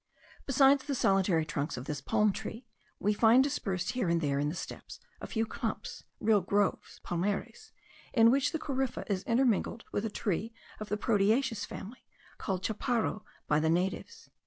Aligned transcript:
Beside 0.47 0.79
the 0.79 0.95
solitary 0.95 1.45
trunks 1.45 1.77
of 1.77 1.85
this 1.85 2.01
palm 2.01 2.33
tree, 2.33 2.65
we 2.99 3.13
find 3.13 3.43
dispersed 3.43 3.91
here 3.91 4.09
and 4.09 4.19
there 4.19 4.39
in 4.39 4.49
the 4.49 4.55
steppes 4.55 4.99
a 5.21 5.27
few 5.27 5.45
clumps, 5.45 6.05
real 6.19 6.41
groves 6.41 6.99
(palmares), 7.05 7.69
in 8.11 8.31
which 8.31 8.51
the 8.51 8.57
corypha 8.57 9.03
is 9.05 9.21
intermingled 9.25 9.83
with 9.91 10.03
a 10.03 10.09
tree 10.09 10.55
of 10.79 10.89
the 10.89 10.97
proteaceous 10.97 11.65
family, 11.65 12.03
called 12.39 12.63
chaparro 12.63 13.21
by 13.47 13.59
the 13.59 13.69
natives. 13.69 14.31